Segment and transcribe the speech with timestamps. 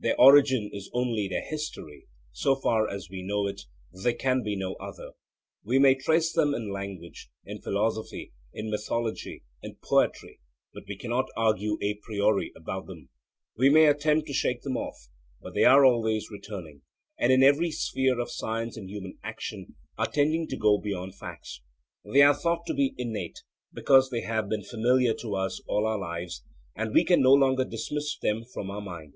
[0.00, 3.62] Their origin is only their history, so far as we know it;
[3.92, 5.10] there can be no other.
[5.64, 10.38] We may trace them in language, in philosophy, in mythology, in poetry,
[10.72, 13.08] but we cannot argue a priori about them.
[13.56, 15.08] We may attempt to shake them off,
[15.42, 16.82] but they are always returning,
[17.18, 21.60] and in every sphere of science and human action are tending to go beyond facts.
[22.04, 23.40] They are thought to be innate,
[23.72, 26.44] because they have been familiar to us all our lives,
[26.76, 29.14] and we can no longer dismiss them from our mind.